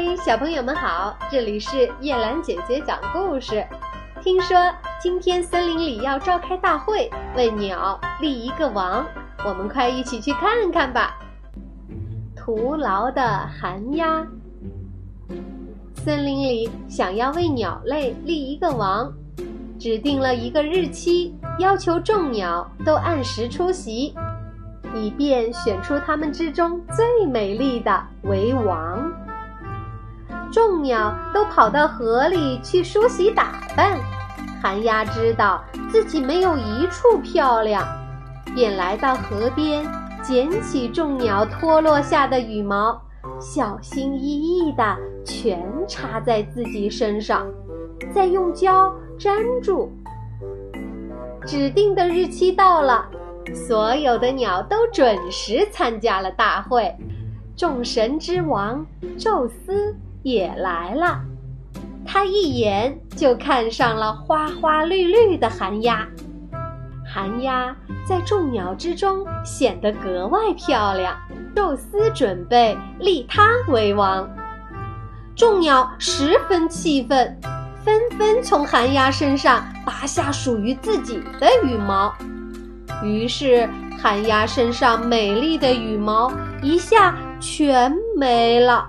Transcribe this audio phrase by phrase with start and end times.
[0.00, 1.18] 嗨，小朋友们好！
[1.28, 3.66] 这里是叶兰姐姐讲故事。
[4.22, 4.56] 听说
[5.00, 9.04] 今天森林里要召开大会，为鸟立一个王，
[9.44, 11.18] 我们快一起去看看吧。
[12.36, 14.24] 徒劳的寒鸦。
[15.96, 19.12] 森林里想要为鸟类立一个王，
[19.80, 24.14] 指定了一个日期，要求众鸟都按时出席，
[24.94, 29.12] 以便选出它们之中最美丽的为王。
[30.50, 33.98] 众鸟都跑到河里去梳洗打扮，
[34.62, 37.86] 寒鸦知道自己没有一处漂亮，
[38.54, 39.86] 便来到河边，
[40.22, 43.00] 捡起众鸟脱落下的羽毛，
[43.38, 47.46] 小心翼翼地全插在自己身上，
[48.14, 49.92] 再用胶粘住。
[51.46, 53.06] 指定的日期到了，
[53.54, 56.94] 所有的鸟都准时参加了大会，
[57.54, 58.84] 众神之王
[59.18, 59.94] 宙斯。
[60.22, 61.20] 也来了，
[62.06, 66.06] 他一眼就看上了花花绿绿的寒鸦。
[67.06, 67.74] 寒鸦
[68.06, 71.16] 在众鸟之中显得格外漂亮。
[71.56, 74.30] 宙斯准备立它为王，
[75.34, 77.36] 众鸟十分气愤，
[77.84, 82.14] 纷纷从寒鸦身上拔下属于自己的羽毛。
[83.02, 83.68] 于是，
[84.00, 88.88] 寒鸦身上美丽的羽毛一下全没了。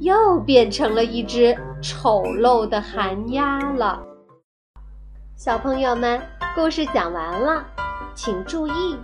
[0.00, 4.00] 又变成了一只丑陋的寒鸦了。
[5.36, 6.20] 小朋友们，
[6.54, 7.64] 故事讲完了，
[8.14, 8.96] 请注意，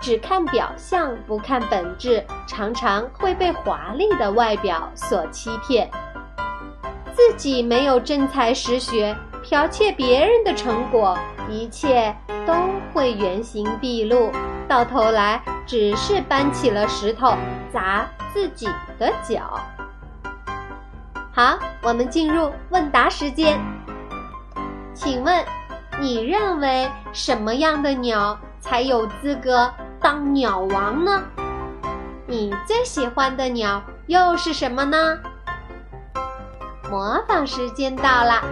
[0.00, 5.90] 只看表象不看本质，常常会被华丽的外表所欺骗。
[7.12, 11.18] 自己没有真才实学，剽窃别人的成果，
[11.50, 12.14] 一切
[12.46, 12.54] 都
[12.94, 14.30] 会原形毕露，
[14.66, 17.34] 到头来只是搬起了石头
[17.70, 18.66] 砸自己
[18.98, 19.60] 的脚。
[21.40, 23.58] 好，我们进入问答时间。
[24.92, 25.42] 请问，
[25.98, 31.22] 你认为什么样的鸟才有资格当鸟王呢？
[32.26, 35.16] 你最喜欢的鸟又是什么呢？
[36.90, 38.42] 模仿时间到了，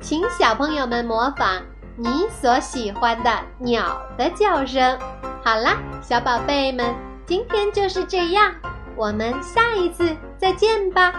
[0.00, 1.60] 请小朋友们模仿
[1.98, 4.98] 你所喜欢的鸟的叫声。
[5.44, 6.94] 好啦，小宝贝们，
[7.26, 8.54] 今天就是这样，
[8.96, 11.12] 我们下一次再见吧。